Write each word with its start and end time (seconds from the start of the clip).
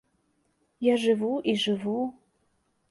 Я 0.87 0.95
жыву, 1.03 1.31
і 1.53 1.57
жыву. 1.67 1.99